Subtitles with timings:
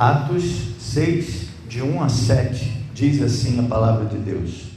[0.00, 0.44] Atos
[0.78, 4.68] 6, de 1 a 7, diz assim a palavra de Deus.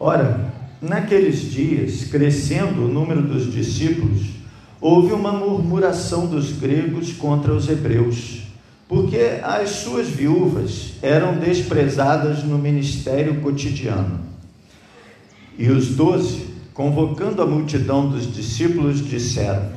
[0.00, 4.22] Ora, naqueles dias, crescendo o número dos discípulos,
[4.80, 8.42] houve uma murmuração dos gregos contra os hebreus,
[8.88, 14.18] porque as suas viúvas eram desprezadas no ministério cotidiano.
[15.56, 16.44] E os doze,
[16.74, 19.75] convocando a multidão dos discípulos, disseram: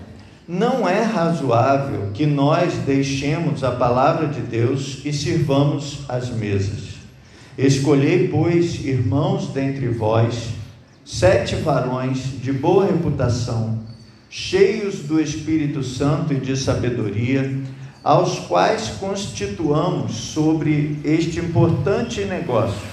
[0.51, 6.95] Não é razoável que nós deixemos a palavra de Deus e sirvamos as mesas.
[7.55, 10.47] Escolhei, pois, irmãos dentre vós,
[11.05, 13.77] sete varões de boa reputação,
[14.27, 17.61] cheios do Espírito Santo e de sabedoria,
[18.03, 22.87] aos quais constituamos sobre este importante negócio.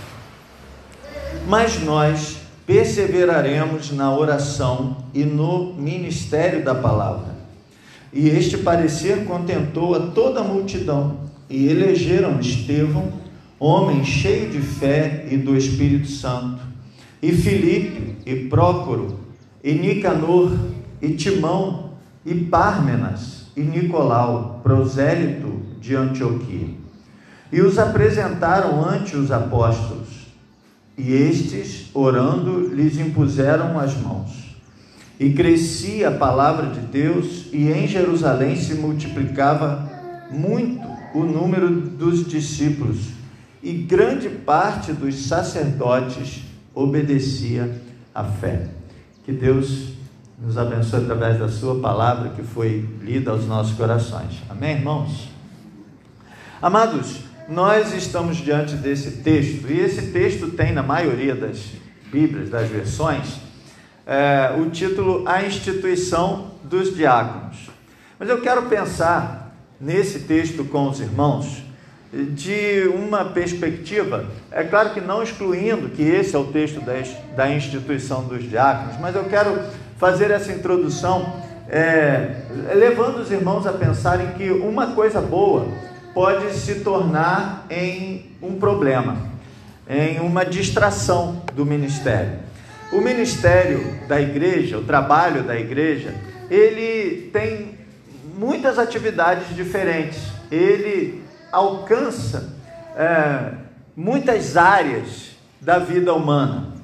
[1.48, 7.35] Mas nós perseveraremos na oração e no ministério da palavra.
[8.16, 11.18] E este parecer contentou a toda a multidão,
[11.50, 13.12] e elegeram Estevão,
[13.60, 16.62] homem cheio de fé e do Espírito Santo,
[17.20, 19.18] e Filipe, e Prócoro,
[19.62, 20.50] e Nicanor,
[21.02, 21.90] e Timão,
[22.24, 26.68] e Pármenas, e Nicolau, prosélito de Antioquia.
[27.52, 30.08] E os apresentaram ante os apóstolos.
[30.96, 34.45] E estes, orando, lhes impuseram as mãos.
[35.18, 39.90] E crescia a palavra de Deus, e em Jerusalém se multiplicava
[40.30, 42.98] muito o número dos discípulos,
[43.62, 46.42] e grande parte dos sacerdotes
[46.74, 47.80] obedecia
[48.14, 48.68] à fé.
[49.24, 49.94] Que Deus
[50.38, 54.42] nos abençoe através da Sua palavra que foi lida aos nossos corações.
[54.50, 55.28] Amém, irmãos?
[56.60, 61.72] Amados, nós estamos diante desse texto, e esse texto tem, na maioria das
[62.12, 63.45] Bíblias, das versões,
[64.06, 67.70] é, o título A Instituição dos Diáconos.
[68.18, 71.64] Mas eu quero pensar nesse texto com os irmãos
[72.12, 76.94] de uma perspectiva, é claro que não excluindo que esse é o texto da,
[77.34, 79.60] da instituição dos diáconos, mas eu quero
[79.98, 81.34] fazer essa introdução
[81.68, 82.42] é,
[82.74, 85.66] levando os irmãos a pensarem que uma coisa boa
[86.14, 89.18] pode se tornar em um problema,
[89.88, 92.45] em uma distração do ministério.
[92.92, 96.14] O ministério da igreja, o trabalho da igreja,
[96.50, 97.76] ele tem
[98.38, 100.18] muitas atividades diferentes,
[100.50, 102.54] ele alcança
[102.96, 103.52] é,
[103.96, 106.74] muitas áreas da vida humana.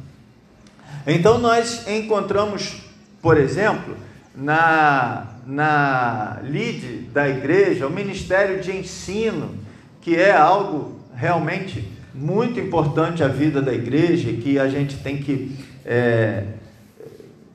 [1.07, 2.83] Então, nós encontramos,
[3.21, 3.97] por exemplo,
[4.34, 9.55] na na lide da igreja, o ministério de ensino,
[10.01, 15.57] que é algo realmente muito importante à vida da igreja que a gente tem que
[15.84, 16.44] é,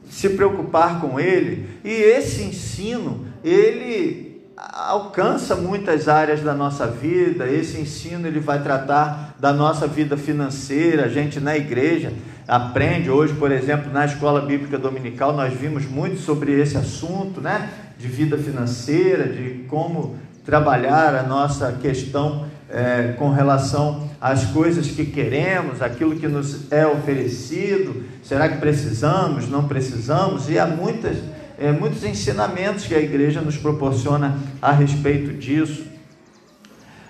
[0.10, 1.68] se preocupar com ele.
[1.84, 7.48] E esse ensino, ele alcança muitas áreas da nossa vida.
[7.50, 11.06] Esse ensino ele vai tratar da nossa vida financeira.
[11.06, 12.12] A gente na igreja
[12.48, 17.70] aprende hoje, por exemplo, na escola bíblica dominical, nós vimos muito sobre esse assunto, né?
[18.00, 25.06] De vida financeira, de como trabalhar a nossa questão é, com relação às coisas que
[25.06, 28.04] queremos, aquilo que nos é oferecido.
[28.24, 29.48] Será que precisamos?
[29.48, 30.50] Não precisamos?
[30.50, 31.18] E há muitas,
[31.58, 35.88] é, muitos ensinamentos que a igreja nos proporciona a respeito disso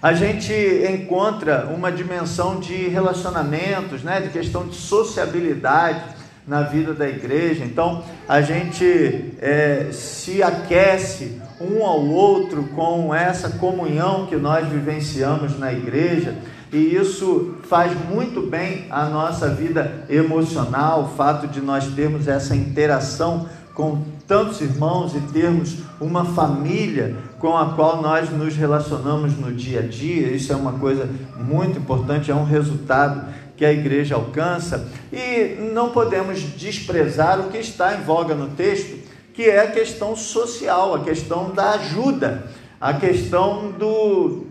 [0.02, 0.54] a gente
[0.90, 6.04] encontra uma dimensão de relacionamentos, né, de questão de sociabilidade
[6.48, 7.66] na vida da igreja.
[7.66, 15.58] Então, a gente é, se aquece um ao outro com essa comunhão que nós vivenciamos
[15.58, 16.36] na igreja.
[16.72, 22.56] E isso faz muito bem a nossa vida emocional, o fato de nós termos essa
[22.56, 29.54] interação com tantos irmãos e termos uma família com a qual nós nos relacionamos no
[29.54, 30.28] dia a dia.
[30.30, 31.08] Isso é uma coisa
[31.38, 33.26] muito importante, é um resultado
[33.56, 34.88] que a igreja alcança.
[35.14, 39.07] E não podemos desprezar o que está em voga no texto,
[39.38, 42.48] que é a questão social, a questão da ajuda,
[42.82, 44.48] a questão do.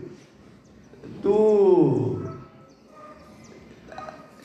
[1.21, 2.21] do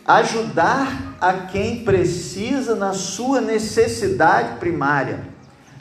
[0.04, 5.20] ajudar a quem precisa na sua necessidade primária.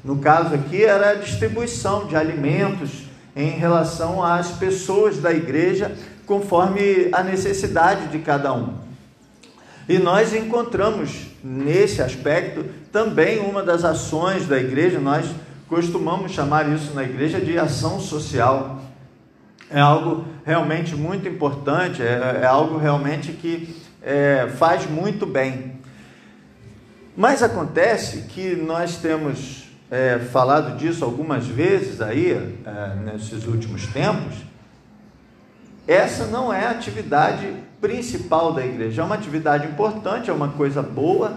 [0.03, 3.05] No caso aqui era a distribuição de alimentos
[3.35, 5.97] em relação às pessoas da igreja,
[6.27, 8.75] conforme a necessidade de cada um.
[9.89, 15.25] E nós encontramos nesse aspecto também uma das ações da igreja, nós
[15.67, 18.81] costumamos chamar isso na igreja de ação social.
[19.69, 25.79] É algo realmente muito importante, é, é algo realmente que é, faz muito bem.
[27.15, 32.31] Mas acontece que nós temos é, falado disso algumas vezes aí,
[32.65, 34.35] é, nesses últimos tempos,
[35.87, 39.01] essa não é a atividade principal da igreja.
[39.01, 41.33] É uma atividade importante, é uma coisa boa,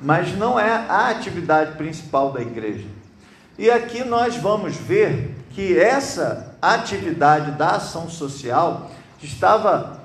[0.00, 2.86] mas não é a atividade principal da igreja.
[3.56, 8.90] E aqui nós vamos ver que essa atividade da ação social
[9.22, 10.02] estava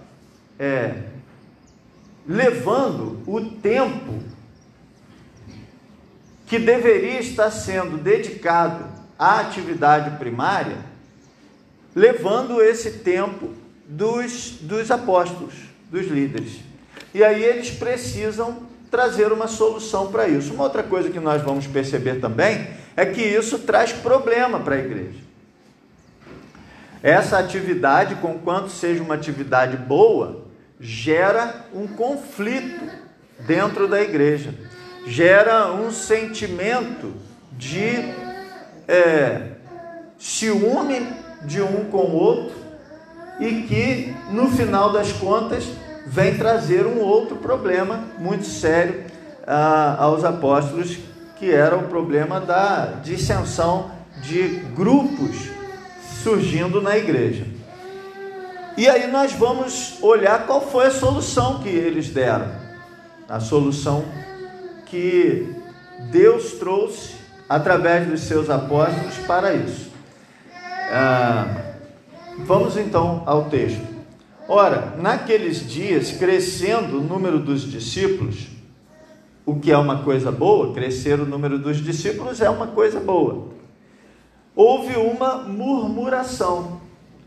[0.59, 1.03] é,
[2.27, 4.19] levando o tempo
[6.45, 8.85] que deveria estar sendo dedicado
[9.17, 10.77] à atividade primária,
[11.95, 13.53] levando esse tempo
[13.89, 15.55] dos, dos apóstolos,
[15.89, 16.59] dos líderes.
[17.11, 20.53] E aí eles precisam trazer uma solução para isso.
[20.53, 24.79] Uma outra coisa que nós vamos perceber também é que isso traz problema para a
[24.79, 25.17] igreja.
[27.01, 30.45] Essa atividade, conquanto seja uma atividade boa,
[30.79, 32.85] gera um conflito
[33.39, 34.53] dentro da igreja,
[35.07, 37.13] gera um sentimento
[37.53, 38.13] de
[38.87, 39.53] é,
[40.17, 41.07] ciúme
[41.43, 42.58] de um com o outro
[43.39, 45.65] e que, no final das contas,
[46.05, 49.05] vem trazer um outro problema muito sério
[49.47, 50.97] ah, aos apóstolos,
[51.37, 53.91] que era o problema da dissensão
[54.21, 55.49] de grupos
[56.21, 57.45] surgindo na igreja.
[58.75, 62.47] E aí nós vamos olhar qual foi a solução que eles deram.
[63.27, 64.05] A solução
[64.85, 65.55] que
[66.11, 67.15] Deus trouxe
[67.47, 69.91] através dos seus apóstolos para isso.
[70.91, 71.68] Ah,
[72.45, 73.81] vamos então ao texto.
[74.47, 78.47] Ora, naqueles dias, crescendo o número dos discípulos,
[79.45, 83.59] o que é uma coisa boa, crescer o número dos discípulos é uma coisa boa
[84.59, 86.81] houve uma murmuração.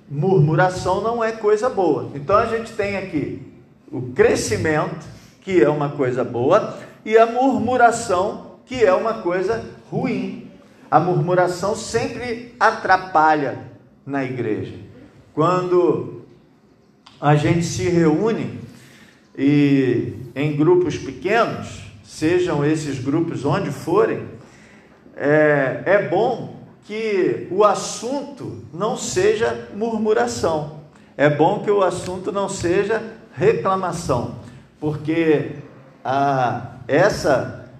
[0.06, 2.10] Murmuração não é coisa boa.
[2.14, 3.40] Então a gente tem aqui
[3.90, 5.06] o crescimento,
[5.40, 6.76] que é uma coisa boa,
[7.06, 10.50] e a murmuração, que é uma coisa ruim.
[10.90, 13.60] A murmuração sempre atrapalha
[14.04, 14.74] na igreja.
[15.34, 16.22] Quando
[17.20, 18.60] a gente se reúne
[19.36, 24.26] e em grupos pequenos, sejam esses grupos onde forem,
[25.16, 30.82] é, é bom que o assunto não seja murmuração.
[31.16, 33.02] É bom que o assunto não seja
[33.34, 34.36] reclamação,
[34.80, 35.52] porque
[36.04, 37.70] a, essa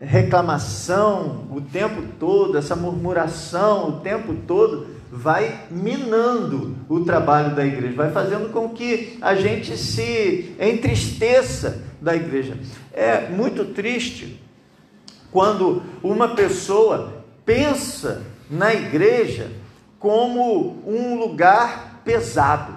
[0.00, 7.94] reclamação o tempo todo, essa murmuração o tempo todo, vai minando o trabalho da igreja,
[7.94, 12.58] vai fazendo com que a gente se entristeça da igreja.
[12.92, 14.42] É muito triste
[15.30, 19.52] quando uma pessoa pensa na igreja
[20.00, 22.74] como um lugar pesado.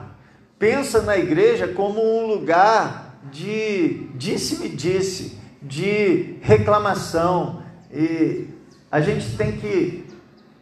[0.60, 7.63] Pensa na igreja como um lugar de disse-me disse, de reclamação.
[7.92, 8.45] E
[8.92, 10.06] a gente tem que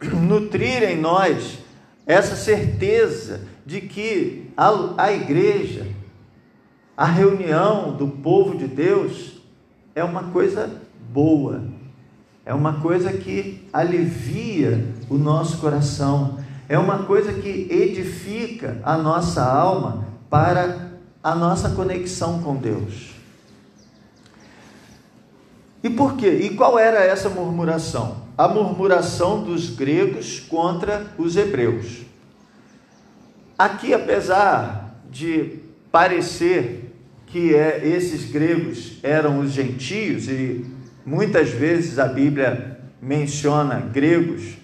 [0.02, 1.65] nutrir em nós
[2.06, 5.88] essa certeza de que a, a igreja,
[6.96, 9.42] a reunião do povo de Deus
[9.92, 10.70] é uma coisa
[11.12, 11.64] boa,
[12.44, 16.38] é uma coisa que alivia o nosso coração,
[16.68, 20.92] é uma coisa que edifica a nossa alma para
[21.22, 23.10] a nossa conexão com Deus.
[25.82, 26.28] E por quê?
[26.42, 28.25] E qual era essa murmuração?
[28.36, 32.02] A murmuração dos gregos contra os hebreus.
[33.58, 35.60] Aqui, apesar de
[35.90, 36.94] parecer
[37.26, 40.66] que é, esses gregos eram os gentios, e
[41.04, 44.58] muitas vezes a Bíblia menciona gregos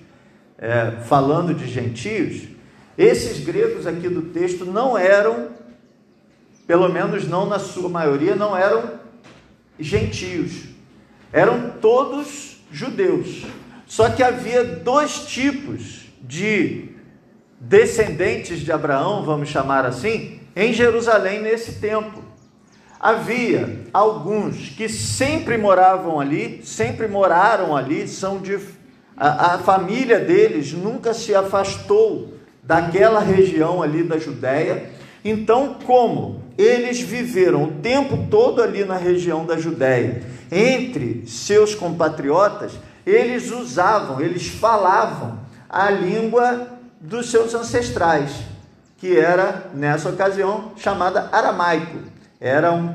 [0.59, 2.49] é, falando de gentios,
[2.97, 5.49] esses gregos aqui do texto não eram,
[6.67, 9.01] pelo menos não na sua maioria, não eram
[9.79, 10.65] gentios,
[11.33, 13.45] eram todos judeus.
[13.93, 16.89] Só que havia dois tipos de
[17.61, 22.23] descendentes de Abraão, vamos chamar assim, em Jerusalém nesse tempo.
[22.99, 28.59] Havia alguns que sempre moravam ali, sempre moraram ali, são de
[29.15, 32.33] a, a família deles nunca se afastou
[32.63, 34.89] daquela região ali da Judéia.
[35.23, 42.73] Então, como eles viveram o tempo todo ali na região da Judéia, entre seus compatriotas,
[43.07, 46.69] eles usavam, eles falavam a língua
[47.01, 48.31] dos seus ancestrais,
[48.99, 51.99] que era, nessa ocasião, chamada aramaico.
[52.41, 52.95] Era um,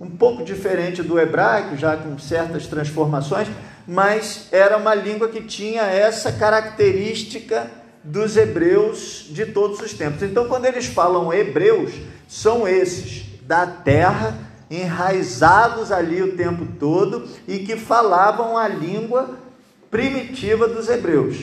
[0.00, 3.48] um pouco diferente do hebraico, já com certas transformações,
[3.86, 7.70] mas era uma língua que tinha essa característica
[8.02, 10.22] dos hebreus de todos os tempos.
[10.22, 11.92] Então, quando eles falam hebreus,
[12.28, 14.34] são esses da terra,
[14.80, 19.30] enraizados ali o tempo todo e que falavam a língua
[19.90, 21.36] primitiva dos hebreus.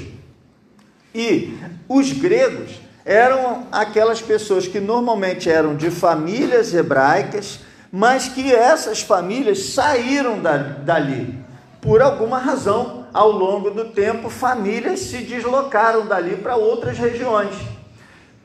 [1.14, 1.58] E
[1.88, 7.60] os gregos eram aquelas pessoas que normalmente eram de famílias hebraicas,
[7.92, 11.38] mas que essas famílias saíram da, dali.
[11.82, 17.56] Por alguma razão, ao longo do tempo, famílias se deslocaram dali para outras regiões.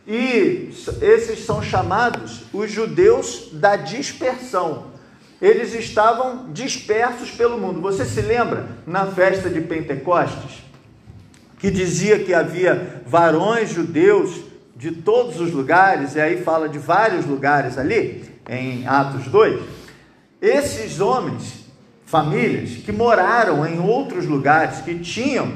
[0.07, 0.71] E
[1.01, 4.93] esses são chamados os judeus da dispersão.
[5.41, 7.81] Eles estavam dispersos pelo mundo.
[7.81, 10.63] Você se lembra na festa de Pentecostes?
[11.59, 14.41] Que dizia que havia varões judeus
[14.77, 19.63] de todos os lugares, e aí fala de vários lugares ali, em Atos 2.
[20.43, 21.65] Esses homens,
[22.05, 25.53] famílias, que moraram em outros lugares, que tinham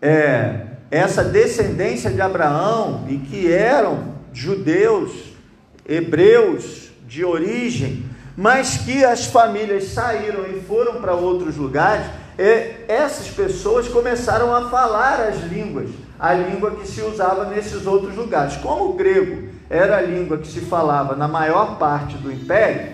[0.00, 5.32] é, essa descendência de Abraão e que eram judeus,
[5.88, 8.04] hebreus de origem,
[8.36, 12.04] mas que as famílias saíram e foram para outros lugares,
[12.86, 15.88] essas pessoas começaram a falar as línguas,
[16.20, 18.58] a língua que se usava nesses outros lugares.
[18.58, 22.92] Como o grego era a língua que se falava na maior parte do império,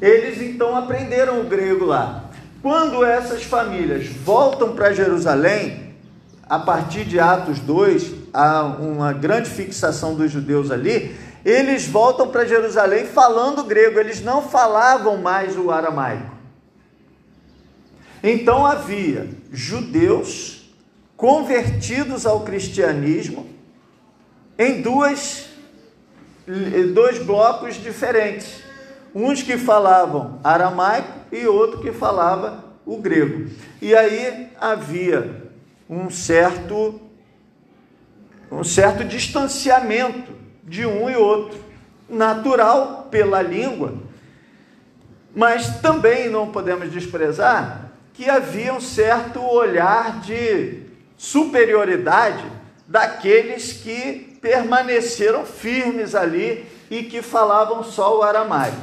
[0.00, 2.24] eles então aprenderam o grego lá.
[2.62, 5.87] Quando essas famílias voltam para Jerusalém,
[6.48, 11.14] a partir de Atos 2, há uma grande fixação dos judeus ali,
[11.44, 16.36] eles voltam para Jerusalém falando grego, eles não falavam mais o aramaico.
[18.22, 20.70] Então havia judeus
[21.16, 23.46] convertidos ao cristianismo
[24.58, 25.46] em duas,
[26.94, 28.62] dois blocos diferentes.
[29.14, 33.50] Uns que falavam aramaico e outro que falava o grego.
[33.80, 35.47] E aí havia
[35.88, 37.00] um certo
[38.50, 40.32] um certo distanciamento
[40.64, 41.58] de um e outro,
[42.08, 43.94] natural pela língua,
[45.34, 50.82] mas também não podemos desprezar que havia um certo olhar de
[51.16, 52.44] superioridade
[52.86, 58.76] daqueles que permaneceram firmes ali e que falavam só o aramaico.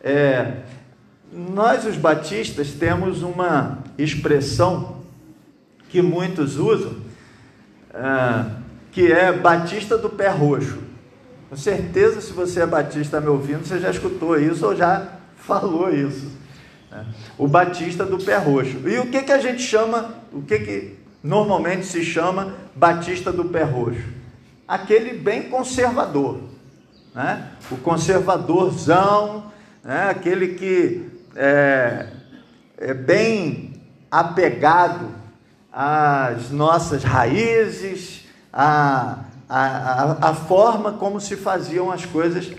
[0.00, 0.58] É,
[1.32, 5.01] nós, os batistas, temos uma expressão
[5.92, 6.94] que muitos usam,
[7.92, 8.46] ah,
[8.90, 10.78] que é Batista do Pé Roxo.
[11.50, 15.06] Com certeza, se você é batista me ouvindo, você já escutou isso ou já
[15.36, 16.32] falou isso.
[16.90, 17.04] Né?
[17.36, 18.88] O Batista do Pé Roxo.
[18.88, 23.44] E o que, que a gente chama, o que, que normalmente se chama Batista do
[23.44, 24.08] Pé Roxo?
[24.66, 26.40] Aquele bem conservador.
[27.14, 27.50] Né?
[27.70, 29.52] O conservadorzão,
[29.84, 30.08] né?
[30.08, 31.06] aquele que
[31.36, 32.06] é,
[32.78, 33.74] é bem
[34.10, 35.21] apegado
[35.72, 42.50] as nossas raízes, a, a, a forma como se faziam as coisas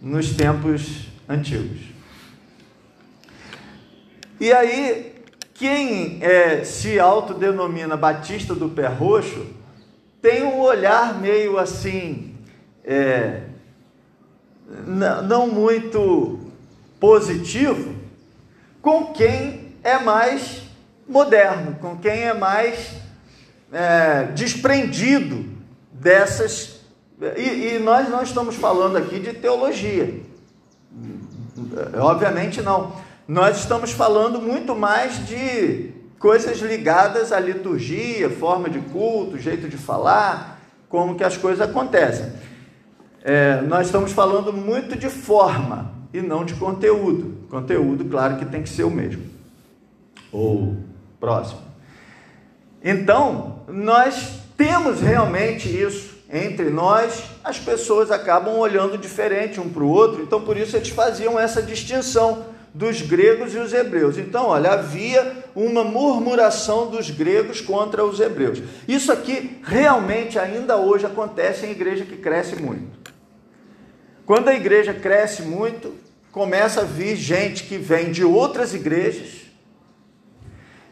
[0.00, 1.80] nos tempos antigos.
[4.38, 5.14] E aí,
[5.54, 9.46] quem é, se autodenomina Batista do Pé Roxo
[10.20, 12.34] tem um olhar meio assim,
[12.84, 13.42] é,
[14.86, 16.40] não muito
[17.00, 17.94] positivo,
[18.82, 20.63] com quem é mais
[21.08, 22.92] moderno, com quem é mais
[23.72, 25.44] é, desprendido
[25.92, 26.80] dessas.
[27.36, 30.20] E, e, nós não estamos falando aqui de teologia,
[32.00, 32.92] obviamente não.
[33.26, 39.76] Nós estamos falando muito mais de coisas ligadas à liturgia, forma de culto, jeito de
[39.76, 42.32] falar, como que as coisas acontecem.
[43.22, 47.46] É, nós estamos falando muito de forma e não de conteúdo.
[47.48, 49.22] Conteúdo, claro que tem que ser o mesmo.
[50.30, 50.76] Ou
[51.24, 51.60] próximo.
[52.82, 59.88] Então, nós temos realmente isso entre nós, as pessoas acabam olhando diferente um para o
[59.88, 64.18] outro, então por isso eles faziam essa distinção dos gregos e os hebreus.
[64.18, 68.60] Então, olha, havia uma murmuração dos gregos contra os hebreus.
[68.86, 73.12] Isso aqui realmente ainda hoje acontece em igreja que cresce muito.
[74.26, 75.94] Quando a igreja cresce muito,
[76.32, 79.43] começa a vir gente que vem de outras igrejas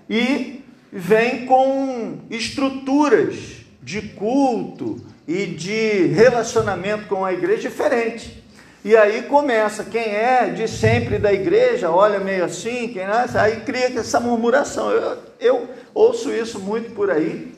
[0.08, 8.42] e vem com estruturas de culto e de relacionamento com a igreja diferente.
[8.84, 13.60] E aí começa, quem é de sempre da igreja, olha meio assim, quem é, aí
[13.60, 14.90] cria essa murmuração.
[14.90, 17.54] Eu, eu ouço isso muito por aí.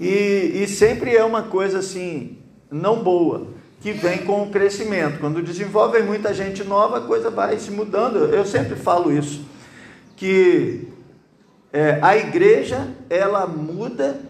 [0.00, 2.38] E, e sempre é uma coisa assim,
[2.70, 3.48] não boa,
[3.82, 5.18] que vem com o crescimento.
[5.20, 8.34] Quando desenvolvem muita gente nova, a coisa vai se mudando.
[8.34, 9.44] Eu sempre falo isso,
[10.16, 10.88] que
[11.72, 14.20] é, a igreja ela muda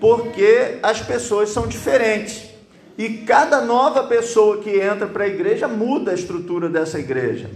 [0.00, 2.50] porque as pessoas são diferentes.
[2.98, 7.50] E cada nova pessoa que entra para a igreja muda a estrutura dessa igreja.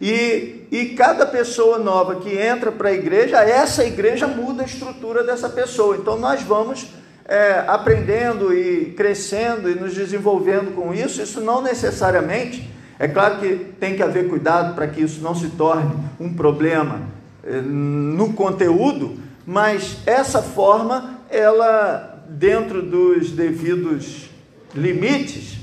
[0.00, 5.24] E, e cada pessoa nova que entra para a igreja, essa igreja muda a estrutura
[5.24, 5.96] dessa pessoa.
[5.96, 6.86] Então nós vamos
[7.24, 13.54] é, aprendendo e crescendo e nos desenvolvendo com isso, isso não necessariamente, é claro que
[13.78, 17.17] tem que haver cuidado para que isso não se torne um problema
[17.64, 24.28] no conteúdo, mas essa forma, ela, dentro dos devidos
[24.74, 25.58] limites,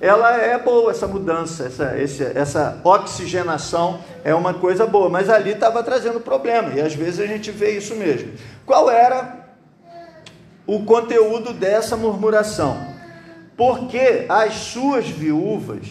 [0.00, 5.50] ela é boa, essa mudança, essa, essa, essa oxigenação é uma coisa boa, mas ali
[5.50, 8.32] estava trazendo problema, e às vezes a gente vê isso mesmo.
[8.64, 9.46] Qual era
[10.66, 12.78] o conteúdo dessa murmuração?
[13.56, 15.86] Porque as suas viúvas,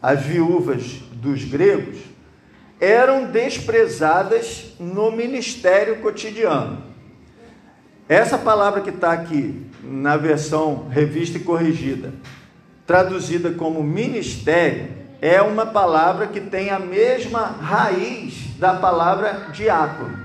[0.00, 1.98] as viúvas dos gregos,
[2.80, 6.82] eram desprezadas no ministério cotidiano.
[8.08, 12.12] Essa palavra que está aqui na versão revista e corrigida,
[12.86, 14.88] traduzida como ministério,
[15.20, 20.16] é uma palavra que tem a mesma raiz da palavra diácono.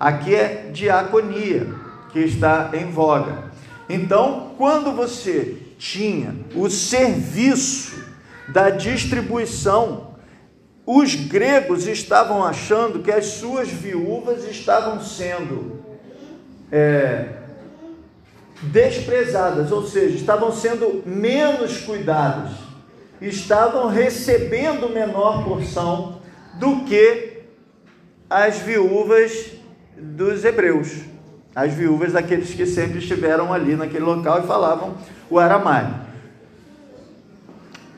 [0.00, 1.66] Aqui é diaconia,
[2.12, 3.44] que está em voga.
[3.88, 8.04] Então, quando você tinha o serviço
[8.48, 10.07] da distribuição,
[10.90, 15.82] os gregos estavam achando que as suas viúvas estavam sendo
[16.72, 17.28] é,
[18.62, 22.52] desprezadas, ou seja, estavam sendo menos cuidadas,
[23.20, 26.22] estavam recebendo menor porção
[26.54, 27.42] do que
[28.30, 29.52] as viúvas
[29.94, 31.02] dos hebreus,
[31.54, 34.96] as viúvas daqueles que sempre estiveram ali naquele local e falavam
[35.28, 36.00] o aramaico.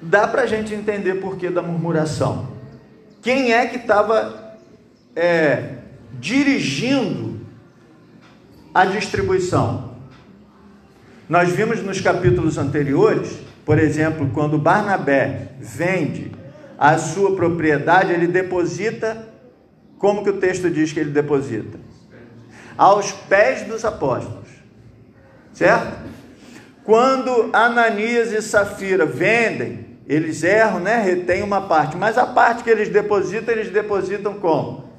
[0.02, 2.58] Dá para a gente entender por que da murmuração.
[3.22, 4.56] Quem é que estava
[5.14, 5.74] é,
[6.18, 7.40] dirigindo
[8.72, 9.94] a distribuição?
[11.28, 16.32] Nós vimos nos capítulos anteriores, por exemplo, quando Barnabé vende
[16.78, 19.28] a sua propriedade, ele deposita,
[19.98, 21.78] como que o texto diz que ele deposita?
[22.76, 24.48] Aos pés dos apóstolos,
[25.52, 26.08] certo?
[26.82, 31.00] Quando Ananias e Safira vendem, eles erram, né?
[31.00, 34.90] Retém uma parte, mas a parte que eles depositam, eles depositam como?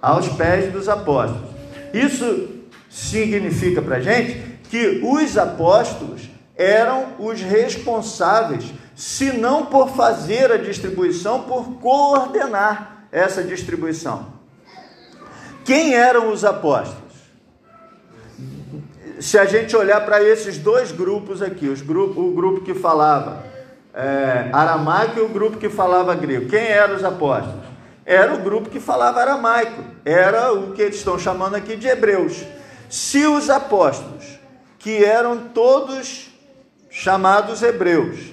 [0.00, 1.50] Aos pés dos apóstolos.
[1.92, 2.50] Isso
[2.88, 4.40] significa para gente
[4.70, 13.42] que os apóstolos eram os responsáveis, se não por fazer a distribuição, por coordenar essa
[13.42, 14.28] distribuição.
[15.64, 17.02] Quem eram os apóstolos?
[19.18, 23.55] Se a gente olhar para esses dois grupos aqui, os grupo, o grupo que falava
[23.96, 27.66] é, aramaico e o grupo que falava grego, quem eram os apóstolos?
[28.04, 32.44] Era o grupo que falava aramaico, era o que eles estão chamando aqui de hebreus.
[32.88, 34.38] Se os apóstolos
[34.78, 36.30] que eram todos
[36.96, 38.32] chamados hebreus.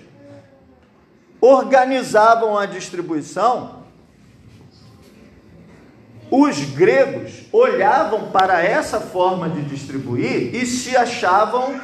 [1.41, 3.84] Organizavam a distribuição,
[6.32, 11.82] os gregos olhavam para essa forma de distribuir e se achavam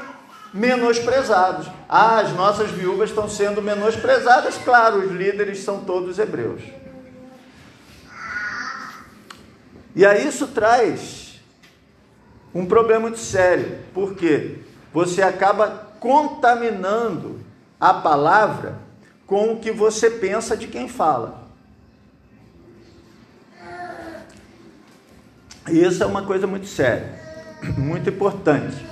[0.53, 1.67] menosprezados.
[1.88, 6.62] Ah, as nossas viúvas estão sendo menosprezadas, claro, os líderes são todos hebreus.
[9.95, 11.39] E aí isso traz
[12.53, 14.57] um problema muito sério, porque
[14.93, 17.39] você acaba contaminando
[17.79, 18.77] a palavra
[19.27, 21.47] com o que você pensa de quem fala.
[25.67, 27.19] E isso é uma coisa muito séria,
[27.77, 28.89] muito importante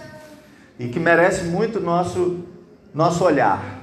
[0.79, 2.45] e que merece muito nosso
[2.93, 3.77] nosso olhar.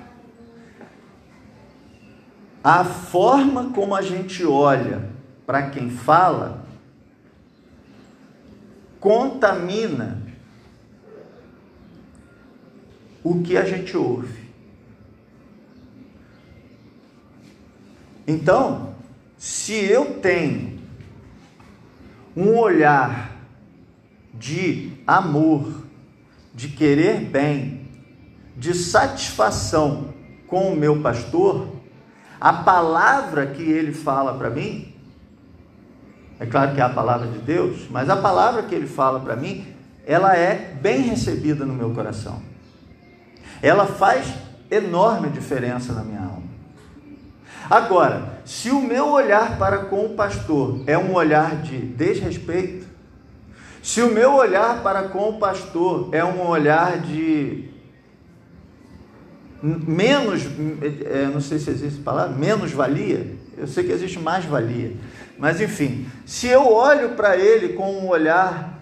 [2.63, 5.09] A forma como a gente olha
[5.47, 6.65] para quem fala
[8.99, 10.23] contamina
[13.23, 14.45] o que a gente ouve.
[18.27, 18.95] Então,
[19.37, 20.81] se eu tenho
[22.35, 23.37] um olhar
[24.33, 25.84] de amor,
[26.55, 27.89] de querer bem,
[28.57, 30.15] de satisfação
[30.47, 31.69] com o meu pastor,
[32.41, 34.95] a palavra que ele fala para mim
[36.39, 39.37] é claro que é a palavra de Deus, mas a palavra que ele fala para
[39.37, 39.67] mim,
[40.07, 42.43] ela é bem recebida no meu coração.
[43.63, 44.35] Ela faz
[44.71, 46.43] enorme diferença na minha alma.
[47.71, 52.84] Agora, se o meu olhar para com o pastor é um olhar de desrespeito,
[53.85, 57.69] se o meu olhar para com o pastor é um olhar de
[59.63, 60.41] menos,
[61.05, 64.97] é, não sei se existe palavra, menos valia, eu sei que existe mais valia.
[65.39, 68.81] Mas enfim, se eu olho para ele com um olhar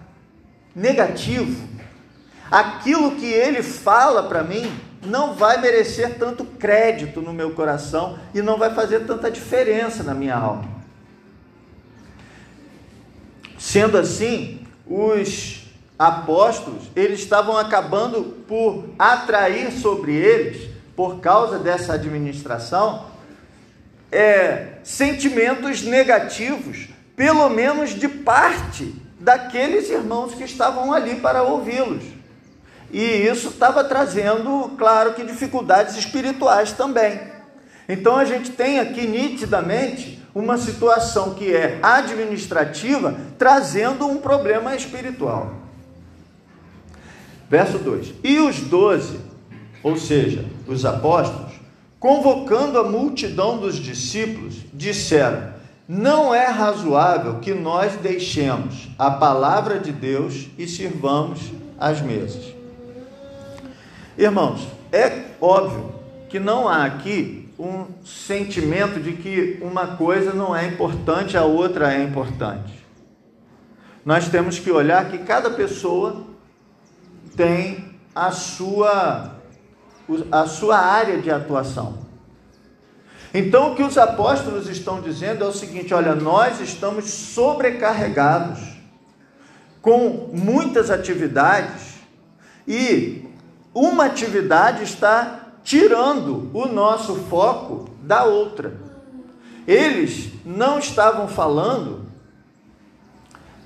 [0.73, 1.67] negativo,
[2.49, 4.71] aquilo que ele fala para mim
[5.05, 10.13] não vai merecer tanto crédito no meu coração e não vai fazer tanta diferença na
[10.13, 10.63] minha alma.
[13.57, 15.63] Sendo assim, os
[15.97, 23.05] apóstolos, eles estavam acabando por atrair sobre eles, por causa dessa administração,
[24.11, 32.03] é, sentimentos negativos, pelo menos de parte daqueles irmãos que estavam ali para ouvi-los.
[32.91, 37.19] E isso estava trazendo, claro que, dificuldades espirituais também.
[37.89, 45.53] Então a gente tem aqui nitidamente uma situação que é administrativa trazendo um problema espiritual.
[47.49, 49.19] Verso 2: E os doze,
[49.83, 51.53] ou seja, os apóstolos,
[51.99, 55.53] convocando a multidão dos discípulos, disseram:
[55.87, 61.41] Não é razoável que nós deixemos a palavra de Deus e sirvamos
[61.79, 62.53] as mesas.
[64.17, 65.93] Irmãos, é óbvio
[66.29, 71.93] que não há aqui um sentimento de que uma coisa não é importante, a outra
[71.93, 72.83] é importante.
[74.05, 76.25] Nós temos que olhar que cada pessoa
[77.35, 79.39] tem a sua
[80.31, 82.03] a sua área de atuação.
[83.33, 88.59] Então, o que os apóstolos estão dizendo é o seguinte: olha, nós estamos sobrecarregados
[89.81, 91.95] com muitas atividades
[92.67, 93.25] e
[93.73, 98.73] uma atividade está tirando o nosso foco da outra.
[99.65, 102.05] Eles não estavam falando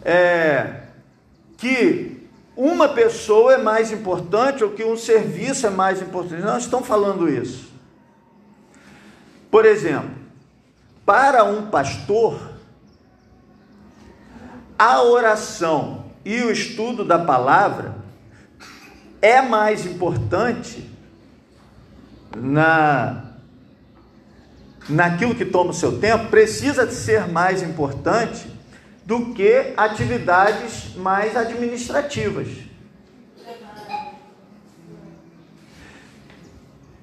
[0.05, 0.83] é,
[1.57, 6.41] que uma pessoa é mais importante ou que um serviço é mais importante.
[6.41, 7.71] Não estão falando isso.
[9.49, 10.11] Por exemplo,
[11.05, 12.39] para um pastor,
[14.77, 17.95] a oração e o estudo da palavra
[19.21, 20.96] é mais importante
[22.41, 23.23] na
[24.89, 28.49] naquilo que toma o seu tempo, precisa ser mais importante
[29.05, 32.47] do que atividades mais administrativas.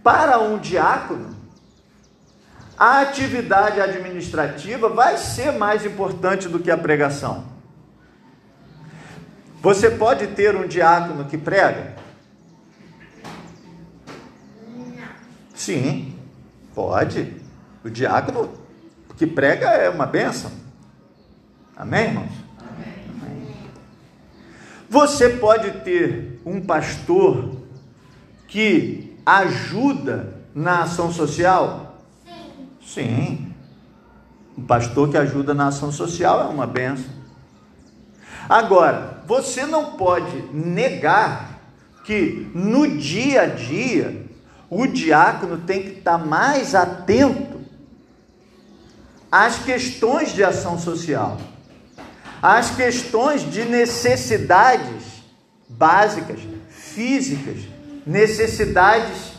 [0.03, 1.35] Para um diácono,
[2.77, 7.45] a atividade administrativa vai ser mais importante do que a pregação.
[9.63, 11.95] Você pode ter um diácono que prega?
[15.55, 16.13] Sim,
[16.75, 17.33] pode.
[17.85, 18.53] O diácono
[19.17, 20.51] que prega é uma benção.
[21.77, 22.33] Amém, irmãos?
[22.59, 23.71] Amém.
[24.91, 27.57] Você pode ter um pastor
[28.49, 32.01] que ajuda na ação social?
[32.85, 33.05] Sim.
[33.05, 33.55] Sim.
[34.59, 37.13] Um pastor que ajuda na ação social é uma benção.
[38.49, 41.61] Agora, você não pode negar
[42.05, 44.24] que no dia a dia
[44.75, 47.61] o diácono tem que estar mais atento
[49.31, 51.39] às questões de ação social
[52.47, 55.25] as questões de necessidades
[55.67, 57.57] básicas, físicas,
[58.07, 59.33] necessidades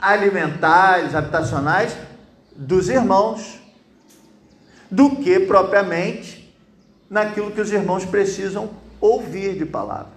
[0.00, 1.96] alimentares, habitacionais
[2.54, 3.58] dos irmãos,
[4.88, 6.56] do que propriamente
[7.10, 10.13] naquilo que os irmãos precisam ouvir de palavra.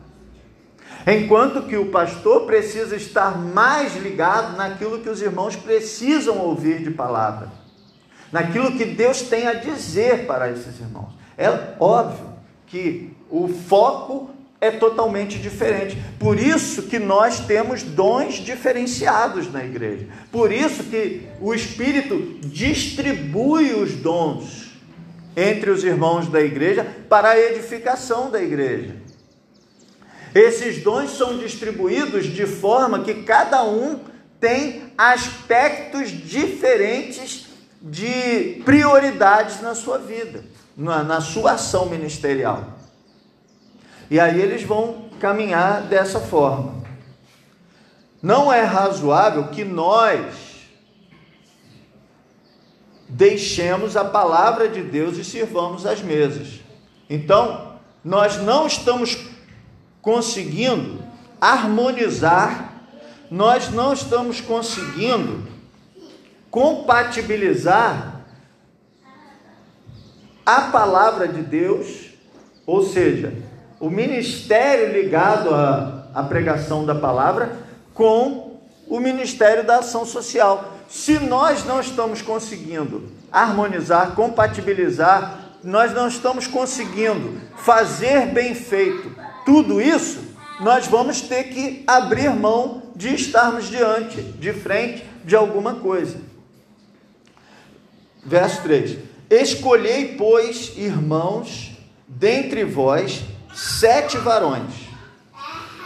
[1.10, 6.92] Enquanto que o pastor precisa estar mais ligado naquilo que os irmãos precisam ouvir de
[6.92, 7.50] palavra,
[8.30, 11.14] naquilo que Deus tem a dizer para esses irmãos.
[11.38, 12.28] É óbvio
[12.66, 15.98] que o foco é totalmente diferente.
[16.20, 20.08] Por isso que nós temos dons diferenciados na igreja.
[20.30, 24.74] Por isso que o Espírito distribui os dons
[25.38, 29.08] entre os irmãos da igreja para a edificação da igreja.
[30.38, 34.00] Esses dons são distribuídos de forma que cada um
[34.40, 37.48] tem aspectos diferentes
[37.82, 40.44] de prioridades na sua vida
[40.78, 42.64] na, na sua ação ministerial.
[44.12, 46.86] E aí eles vão caminhar dessa forma.
[48.22, 50.36] Não é razoável que nós
[53.10, 56.62] deixemos a palavra de Deus e sirvamos as mesas.
[57.10, 59.18] Então, nós não estamos
[60.08, 61.04] conseguindo
[61.42, 62.72] harmonizar,
[63.30, 65.46] nós não estamos conseguindo
[66.50, 68.22] compatibilizar
[70.46, 72.12] a palavra de Deus,
[72.66, 73.34] ou seja,
[73.82, 77.58] o ministério ligado à, à pregação da palavra,
[77.94, 80.74] com o ministério da ação social.
[80.88, 89.82] Se nós não estamos conseguindo harmonizar, compatibilizar, nós não estamos conseguindo fazer bem feito tudo
[89.82, 90.20] isso,
[90.60, 96.20] nós vamos ter que abrir mão de estarmos diante, de frente de alguma coisa.
[98.26, 98.98] Verso 3:
[99.30, 101.72] Escolhei, pois, irmãos,
[102.06, 103.24] dentre vós,
[103.56, 104.74] sete varões.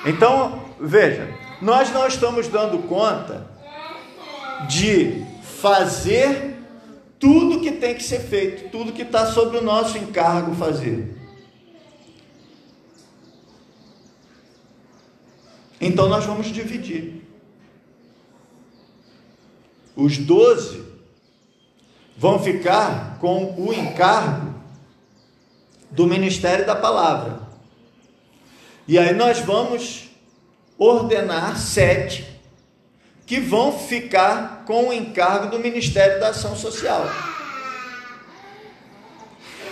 [0.08, 1.30] Então, veja,
[1.62, 3.46] nós não estamos dando conta
[4.68, 5.24] de
[5.62, 6.58] fazer
[7.20, 11.21] tudo que tem que ser feito, tudo que está sob o nosso encargo fazer.
[15.82, 17.28] Então nós vamos dividir.
[19.96, 20.86] Os doze
[22.16, 24.54] vão ficar com o encargo
[25.90, 27.42] do ministério da palavra.
[28.88, 30.10] E aí nós vamos
[30.78, 32.28] ordenar sete
[33.26, 37.06] que vão ficar com o encargo do Ministério da Ação Social.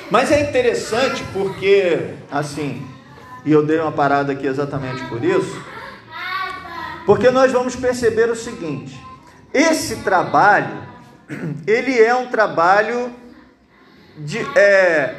[0.10, 2.88] Mas é interessante porque, assim,
[3.46, 5.62] e eu dei uma parada aqui exatamente por isso,
[7.10, 8.96] porque nós vamos perceber o seguinte:
[9.52, 10.88] esse trabalho,
[11.66, 13.12] ele é um trabalho
[14.16, 15.16] de, é,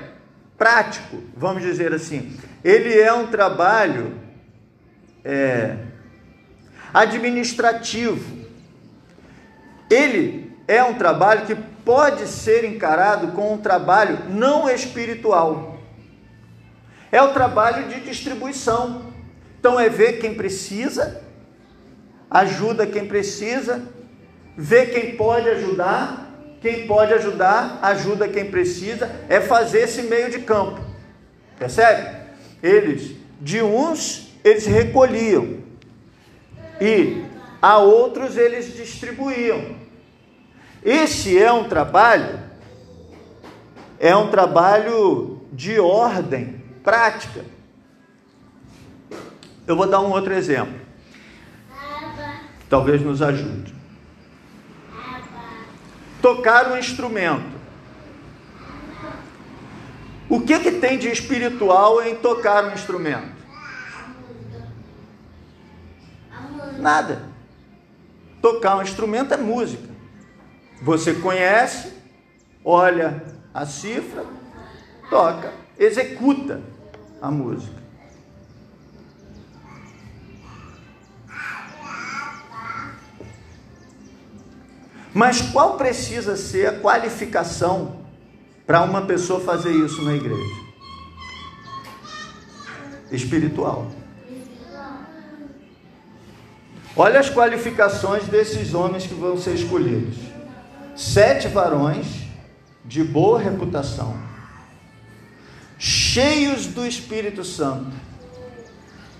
[0.56, 2.38] prático, vamos dizer assim.
[2.62, 4.14] Ele é um trabalho
[5.24, 5.78] é,
[6.94, 8.38] administrativo.
[9.90, 15.80] Ele é um trabalho que pode ser encarado como um trabalho não espiritual.
[17.10, 19.10] É o trabalho de distribuição.
[19.58, 21.28] Então é ver quem precisa,
[22.30, 23.82] ajuda quem precisa,
[24.56, 30.40] ver quem pode ajudar, quem pode ajudar, ajuda quem precisa, é fazer esse meio de
[30.40, 30.80] campo.
[31.58, 32.18] Percebe?
[32.62, 35.58] Eles, de uns, eles recolhiam,
[36.80, 37.24] e
[37.60, 39.76] a outros eles distribuíam.
[40.82, 42.40] Esse é um trabalho,
[43.98, 47.44] é um trabalho de ordem prática.
[49.66, 50.89] Eu vou dar um outro exemplo.
[52.70, 53.74] Talvez nos ajude.
[56.22, 57.58] Tocar um instrumento.
[60.28, 63.40] O que, que tem de espiritual em tocar um instrumento?
[66.78, 67.24] Nada.
[68.40, 69.90] Tocar um instrumento é música.
[70.80, 71.92] Você conhece,
[72.64, 74.24] olha a cifra,
[75.10, 76.62] toca, executa
[77.20, 77.79] a música.
[85.12, 87.96] Mas qual precisa ser a qualificação
[88.66, 90.70] para uma pessoa fazer isso na igreja?
[93.10, 93.90] Espiritual.
[96.94, 100.16] Olha as qualificações desses homens que vão ser escolhidos:
[100.94, 102.06] sete varões
[102.84, 104.16] de boa reputação,
[105.78, 107.92] cheios do Espírito Santo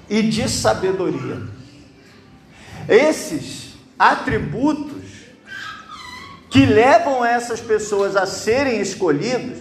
[0.08, 1.42] e de sabedoria.
[2.88, 4.89] Esses atributos
[6.50, 9.58] que levam essas pessoas a serem escolhidos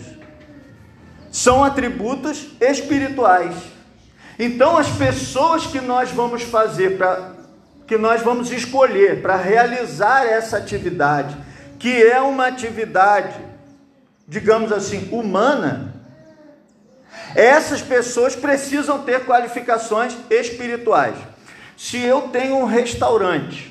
[1.32, 3.56] são atributos espirituais.
[4.40, 7.38] Então, as pessoas que nós vamos fazer para
[7.86, 11.36] que nós vamos escolher para realizar essa atividade,
[11.80, 13.36] que é uma atividade,
[14.28, 15.96] digamos assim, humana,
[17.34, 21.16] essas pessoas precisam ter qualificações espirituais.
[21.76, 23.69] Se eu tenho um restaurante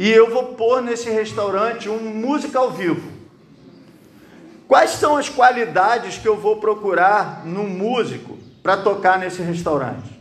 [0.00, 3.12] e eu vou pôr nesse restaurante um música ao vivo,
[4.66, 10.18] quais são as qualidades que eu vou procurar num músico para tocar nesse restaurante?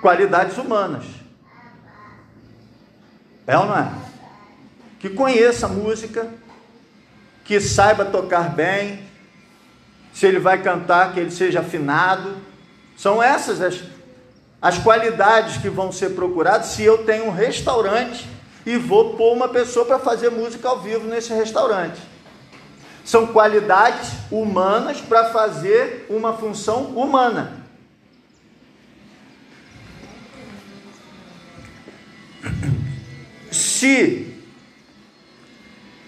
[0.00, 1.04] qualidades humanas.
[3.46, 3.90] É ou não é?
[4.98, 6.30] Que conheça a música,
[7.44, 9.02] que saiba tocar bem,
[10.12, 12.53] se ele vai cantar, que ele seja afinado.
[12.96, 13.82] São essas as,
[14.60, 18.26] as qualidades que vão ser procuradas se eu tenho um restaurante
[18.64, 22.00] e vou pôr uma pessoa para fazer música ao vivo nesse restaurante.
[23.04, 27.62] São qualidades humanas para fazer uma função humana.
[33.50, 34.34] Se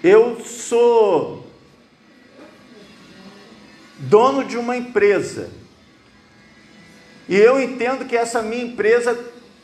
[0.03, 1.47] eu sou
[3.99, 5.51] dono de uma empresa
[7.29, 9.19] e eu entendo que essa minha empresa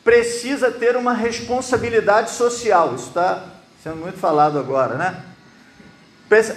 [0.04, 3.44] precisa ter uma responsabilidade social, isso está
[3.82, 5.22] sendo muito falado agora, né?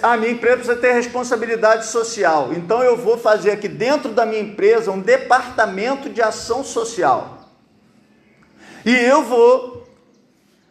[0.02, 4.40] A minha empresa precisa ter responsabilidade social, então eu vou fazer aqui dentro da minha
[4.40, 7.50] empresa um departamento de ação social.
[8.84, 9.86] E eu vou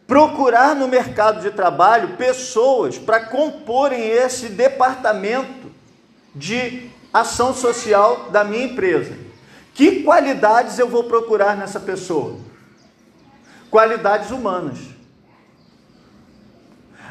[0.06, 5.70] procurar no mercado de trabalho pessoas para comporem esse departamento
[6.34, 9.25] de ação social da minha empresa.
[9.76, 12.38] Que qualidades eu vou procurar nessa pessoa?
[13.70, 14.78] Qualidades humanas.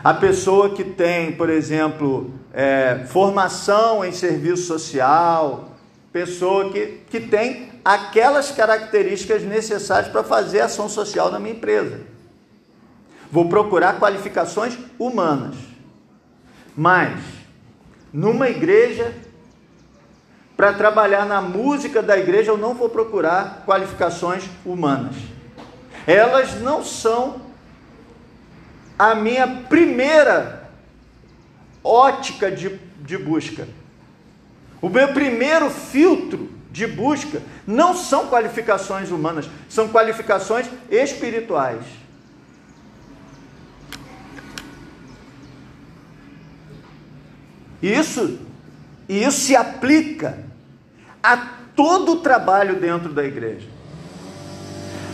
[0.04, 5.78] A pessoa que tem, por exemplo, é, formação em serviço social,
[6.12, 12.02] pessoa que, que tem aquelas características necessárias para fazer ação social na minha empresa.
[13.32, 15.56] Vou procurar qualificações humanas.
[16.76, 17.20] Mas,
[18.12, 19.14] numa igreja,
[20.56, 25.16] para trabalhar na música da igreja, eu não vou procurar qualificações humanas.
[26.08, 27.42] Elas não são
[28.98, 30.70] a minha primeira
[31.84, 33.68] ótica de, de busca.
[34.82, 41.84] O meu primeiro filtro de busca não são qualificações humanas, são qualificações espirituais.
[47.82, 48.40] Isso,
[49.08, 50.45] isso se aplica
[51.34, 51.38] a
[51.76, 53.68] todo o trabalho dentro da igreja.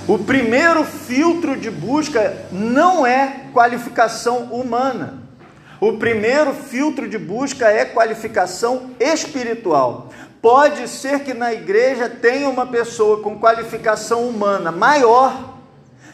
[0.08, 5.22] O primeiro filtro de busca não é qualificação humana.
[5.80, 10.10] O primeiro filtro de busca é qualificação espiritual.
[10.42, 15.52] Pode ser que na igreja tenha uma pessoa com qualificação humana maior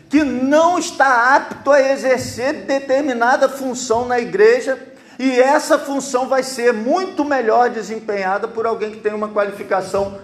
[0.09, 4.77] que não está apto a exercer determinada função na igreja
[5.19, 10.19] e essa função vai ser muito melhor desempenhada por alguém que tem uma qualificação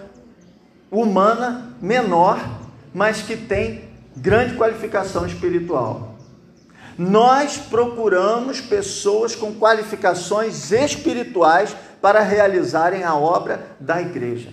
[0.90, 2.38] humana menor
[2.94, 6.14] mas que tem grande qualificação espiritual.
[6.96, 14.50] Nós procuramos pessoas com qualificações espirituais para realizarem a obra da igreja.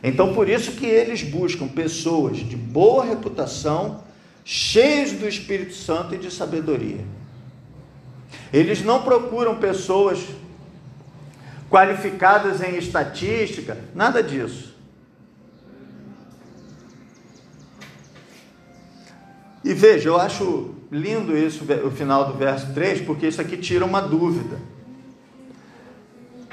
[0.00, 4.04] Então, por isso que eles buscam pessoas de boa reputação,
[4.44, 7.04] cheias do Espírito Santo e de sabedoria.
[8.54, 10.24] Eles não procuram pessoas
[11.68, 14.76] qualificadas em estatística, nada disso.
[19.64, 23.84] E veja, eu acho lindo isso, o final do verso 3, porque isso aqui tira
[23.84, 24.56] uma dúvida.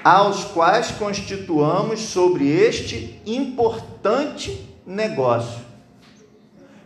[0.03, 5.61] Aos quais constituamos sobre este importante negócio.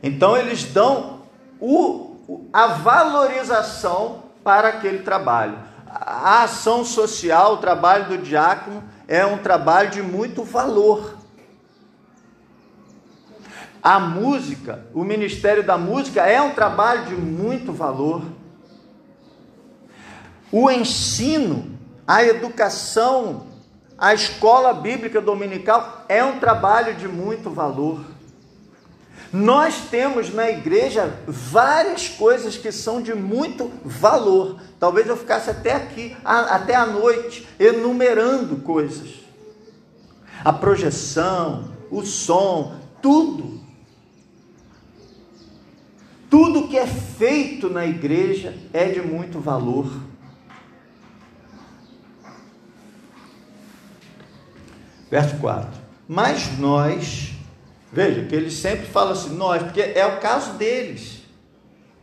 [0.03, 1.21] Então, eles dão
[1.57, 5.57] o, a valorização para aquele trabalho.
[5.87, 11.17] A ação social, o trabalho do diácono, é um trabalho de muito valor.
[13.81, 18.21] A música, o ministério da música é um trabalho de muito valor.
[20.51, 21.77] O ensino,
[22.07, 23.47] a educação,
[23.97, 28.14] a escola bíblica dominical é um trabalho de muito valor.
[29.31, 34.59] Nós temos na igreja várias coisas que são de muito valor.
[34.79, 39.09] Talvez eu ficasse até aqui, até a noite, enumerando coisas.
[40.43, 43.55] A projeção, o som, tudo
[46.35, 49.89] tudo que é feito na igreja é de muito valor.
[55.09, 55.69] Verso 4.
[56.05, 57.34] Mas nós,
[57.95, 61.21] veja que eles sempre falam assim, nós, porque é o caso deles.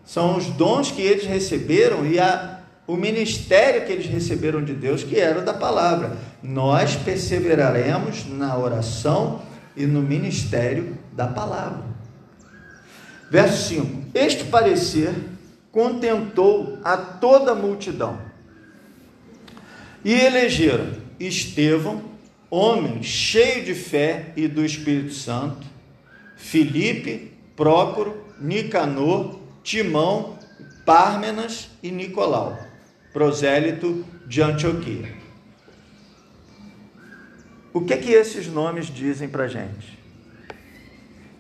[0.07, 5.05] São os dons que eles receberam e a, o ministério que eles receberam de Deus,
[5.05, 6.16] que era da palavra.
[6.42, 9.42] Nós perseveraremos na oração
[9.76, 11.85] e no ministério da palavra.
[13.31, 15.14] Verso 5: Este parecer
[15.70, 18.18] contentou a toda a multidão.
[20.02, 22.02] E elegeram Estevão,
[22.50, 25.71] homem cheio de fé e do Espírito Santo,
[26.42, 30.37] Filipe, Prócoro, Nicanor, Timão,
[30.85, 32.59] Pármenas e Nicolau,
[33.12, 35.14] prosélito de Antioquia.
[37.72, 39.98] O que que esses nomes dizem para gente?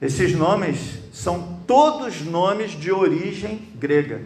[0.00, 4.22] Esses nomes são todos nomes de origem grega.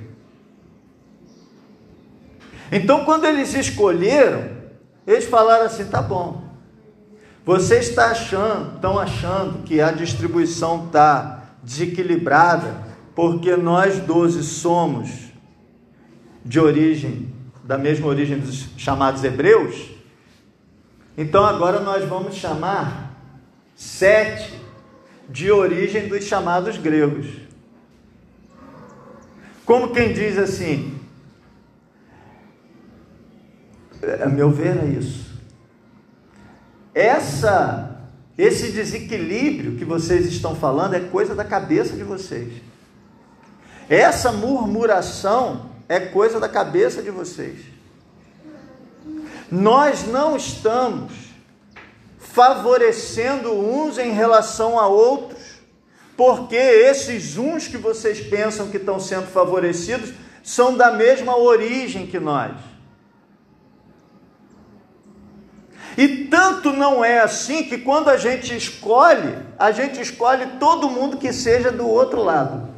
[2.71, 4.51] Então, quando eles escolheram,
[5.07, 6.46] eles falaram assim: tá bom,
[7.47, 15.09] você está achando, estão achando que a distribuição está desequilibrada, porque nós doze somos
[16.45, 17.33] de origem,
[17.63, 19.91] da mesma origem dos chamados hebreus,
[21.17, 23.17] então agora nós vamos chamar
[23.77, 24.53] sete
[25.29, 27.29] de origem dos chamados gregos.
[29.65, 30.99] Como quem diz assim,
[34.21, 35.26] a meu ver é isso.
[36.97, 37.95] Essa,
[38.39, 42.55] esse desequilíbrio que vocês estão falando é coisa da cabeça de vocês.
[43.87, 47.61] Essa murmuração é coisa da cabeça de vocês.
[49.51, 51.13] Nós não estamos
[52.19, 55.43] favorecendo uns em relação a outros,
[56.17, 62.19] porque esses uns que vocês pensam que estão sendo favorecidos são da mesma origem que
[62.19, 62.53] nós.
[65.97, 71.17] E tanto não é assim que quando a gente escolhe, a gente escolhe todo mundo
[71.17, 72.69] que seja do outro lado.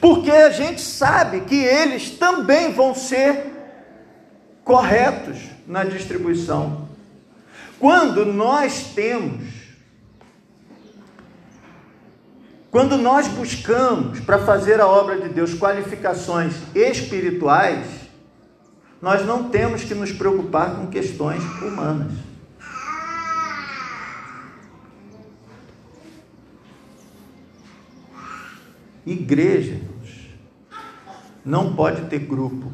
[0.00, 3.54] Porque a gente sabe que eles também vão ser
[4.62, 6.86] corretos na distribuição.
[7.78, 9.44] Quando nós temos,
[12.70, 18.05] quando nós buscamos para fazer a obra de Deus qualificações espirituais,
[19.06, 22.12] nós não temos que nos preocupar com questões humanas.
[29.06, 29.80] Igreja
[31.44, 32.72] não pode ter grupo.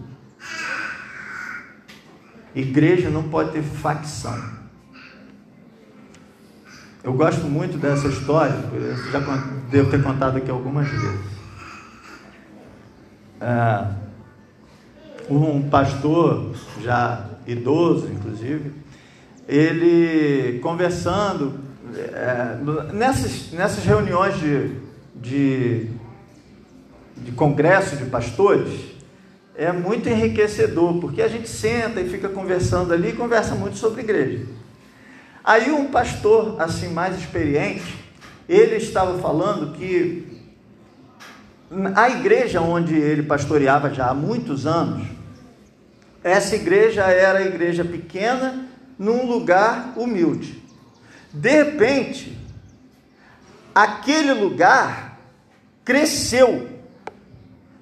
[2.54, 4.42] Igreja não pode ter facção.
[7.04, 8.56] Eu gosto muito dessa história,
[9.10, 9.20] já
[9.70, 11.32] devo ter contado aqui algumas vezes.
[13.38, 14.01] É,
[15.30, 18.72] um pastor, já idoso inclusive,
[19.48, 21.54] ele conversando,
[21.94, 24.70] é, nessas, nessas reuniões de,
[25.14, 25.88] de,
[27.16, 28.92] de congresso de pastores,
[29.54, 34.02] é muito enriquecedor, porque a gente senta e fica conversando ali e conversa muito sobre
[34.02, 34.46] igreja.
[35.44, 37.98] Aí um pastor, assim, mais experiente,
[38.48, 40.31] ele estava falando que
[41.94, 45.06] a igreja onde ele pastoreava já há muitos anos,
[46.22, 48.68] essa igreja era a igreja pequena,
[48.98, 50.62] num lugar humilde.
[51.32, 52.38] De repente,
[53.74, 55.18] aquele lugar
[55.84, 56.68] cresceu,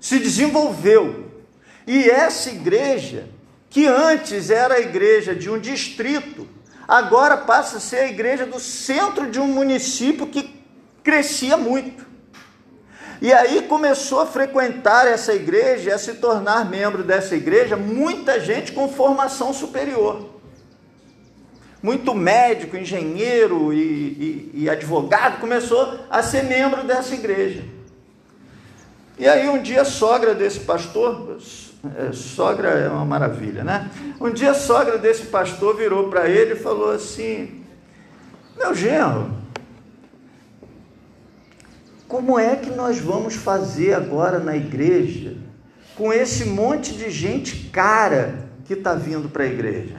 [0.01, 1.31] se desenvolveu,
[1.87, 3.29] e essa igreja,
[3.69, 6.49] que antes era a igreja de um distrito,
[6.87, 10.63] agora passa a ser a igreja do centro de um município que
[11.03, 12.10] crescia muito.
[13.21, 18.73] E aí começou a frequentar essa igreja, a se tornar membro dessa igreja, muita gente
[18.73, 20.31] com formação superior.
[21.83, 27.63] Muito médico, engenheiro e, e, e advogado começou a ser membro dessa igreja.
[29.19, 31.39] E aí um dia a sogra desse pastor,
[31.99, 33.91] é, sogra é uma maravilha, né?
[34.19, 37.65] Um dia a sogra desse pastor virou para ele e falou assim:
[38.57, 39.40] Meu genro,
[42.11, 45.37] como é que nós vamos fazer agora na igreja
[45.97, 49.95] com esse monte de gente cara que está vindo para a igreja?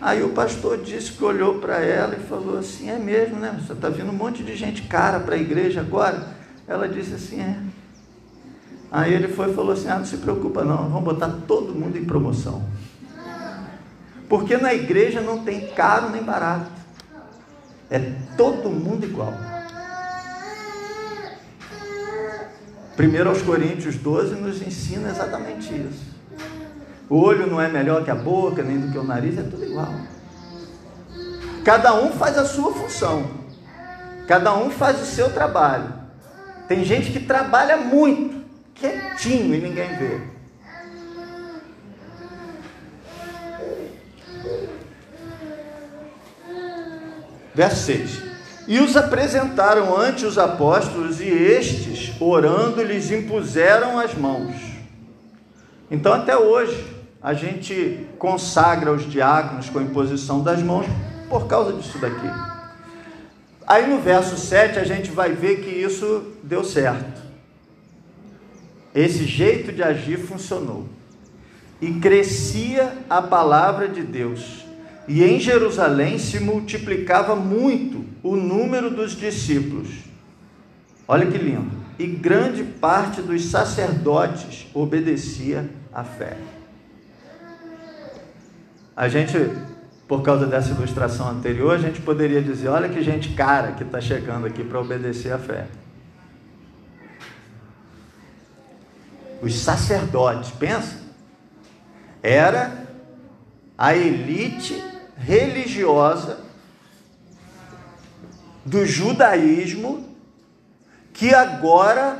[0.00, 3.60] Aí o pastor disse que olhou para ela e falou assim: É mesmo, né?
[3.60, 6.28] Você está vindo um monte de gente cara para a igreja agora?
[6.66, 7.58] Ela disse assim: É.
[8.90, 11.98] Aí ele foi e falou assim: Ah, não se preocupa, não, vamos botar todo mundo
[11.98, 12.66] em promoção.
[14.30, 16.81] Porque na igreja não tem caro nem barato,
[17.92, 18.00] é
[18.38, 19.34] todo mundo igual.
[22.98, 26.12] 1 aos Coríntios 12 nos ensina exatamente isso.
[27.08, 29.62] O olho não é melhor que a boca, nem do que o nariz, é tudo
[29.62, 29.94] igual.
[31.62, 33.30] Cada um faz a sua função,
[34.26, 35.92] cada um faz o seu trabalho.
[36.66, 38.42] Tem gente que trabalha muito,
[38.74, 40.20] quietinho e ninguém vê.
[47.54, 48.22] Verso 6.
[48.68, 54.54] E os apresentaram ante os apóstolos, e estes, orando, lhes impuseram as mãos.
[55.90, 56.86] Então, até hoje,
[57.22, 60.86] a gente consagra os diáconos com a imposição das mãos
[61.28, 62.28] por causa disso daqui.
[63.66, 67.22] Aí no verso 7 a gente vai ver que isso deu certo.
[68.94, 70.86] Esse jeito de agir funcionou.
[71.80, 74.61] E crescia a palavra de Deus.
[75.08, 79.88] E em Jerusalém se multiplicava muito o número dos discípulos.
[81.08, 81.70] Olha que lindo.
[81.98, 86.36] E grande parte dos sacerdotes obedecia à fé.
[88.96, 89.32] A gente,
[90.06, 94.00] por causa dessa ilustração anterior, a gente poderia dizer: olha que gente cara que está
[94.00, 95.66] chegando aqui para obedecer à fé.
[99.42, 100.96] Os sacerdotes, pensa,
[102.22, 102.86] era
[103.76, 106.40] a elite religiosa
[108.64, 110.16] do judaísmo
[111.12, 112.18] que agora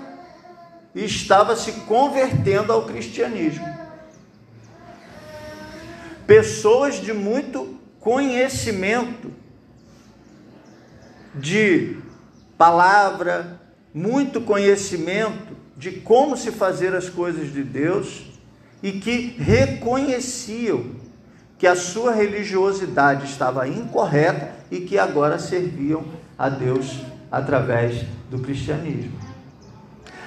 [0.94, 3.66] estava se convertendo ao cristianismo.
[6.26, 9.32] Pessoas de muito conhecimento
[11.34, 11.96] de
[12.58, 13.60] palavra,
[13.94, 18.24] muito conhecimento de como se fazer as coisas de Deus
[18.82, 21.01] e que reconheciam
[21.62, 26.04] que a sua religiosidade estava incorreta e que agora serviam
[26.36, 29.12] a Deus através do cristianismo.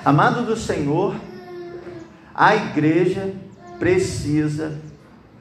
[0.06, 1.14] Amado do Senhor,
[2.34, 3.34] a igreja
[3.78, 4.80] precisa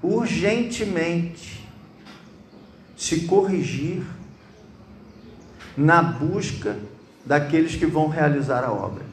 [0.02, 1.64] urgentemente
[2.96, 4.02] se corrigir
[5.76, 6.76] na busca
[7.24, 9.04] daqueles que vão realizar a obra.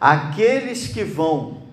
[0.00, 1.64] Aqueles que vão,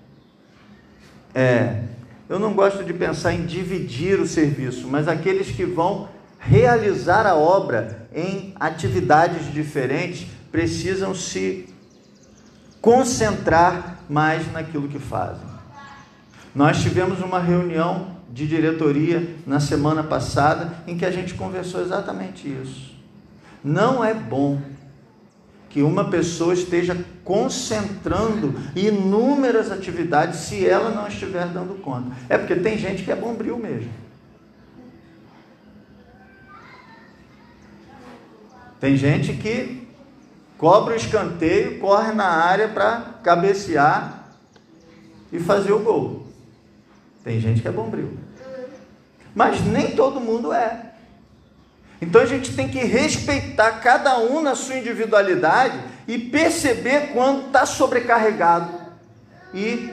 [1.34, 1.83] é,
[2.28, 6.08] eu não gosto de pensar em dividir o serviço, mas aqueles que vão
[6.38, 11.68] realizar a obra em atividades diferentes precisam se
[12.80, 15.54] concentrar mais naquilo que fazem.
[16.54, 22.46] Nós tivemos uma reunião de diretoria na semana passada em que a gente conversou exatamente
[22.46, 22.94] isso.
[23.62, 24.60] Não é bom
[25.74, 32.14] que uma pessoa esteja concentrando inúmeras atividades se ela não estiver dando conta.
[32.28, 33.90] É porque tem gente que é bombril mesmo.
[38.78, 39.88] Tem gente que
[40.56, 44.28] cobra o escanteio, corre na área para cabecear
[45.32, 46.28] e fazer o gol.
[47.24, 48.16] Tem gente que é bombril.
[49.34, 50.93] Mas nem todo mundo é.
[52.04, 57.64] Então a gente tem que respeitar cada um na sua individualidade e perceber quando está
[57.64, 58.68] sobrecarregado
[59.54, 59.90] e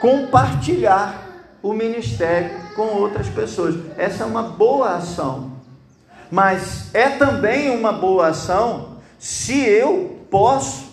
[0.00, 1.26] compartilhar
[1.60, 3.74] o ministério com outras pessoas.
[3.98, 5.52] Essa é uma boa ação.
[6.30, 10.92] Mas é também uma boa ação se eu posso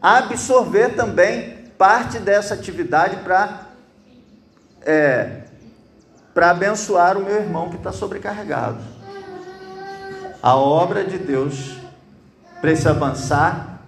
[0.00, 3.66] absorver também parte dessa atividade para
[4.82, 5.42] é,
[6.34, 8.97] para abençoar o meu irmão que está sobrecarregado.
[10.42, 11.76] A obra de Deus
[12.60, 13.80] precisa avançar,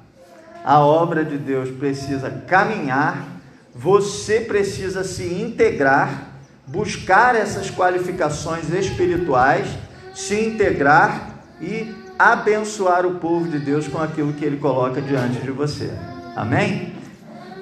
[0.64, 3.26] a obra de Deus precisa caminhar,
[3.74, 6.28] você precisa se integrar,
[6.66, 9.68] buscar essas qualificações espirituais,
[10.14, 11.30] se integrar
[11.60, 15.90] e abençoar o povo de Deus com aquilo que Ele coloca diante de você.
[16.36, 16.92] Amém?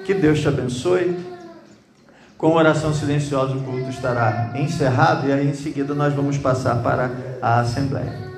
[0.05, 1.17] Que Deus te abençoe.
[2.37, 7.11] Com oração silenciosa, o culto estará encerrado e aí em seguida nós vamos passar para
[7.41, 8.28] a Assembleia.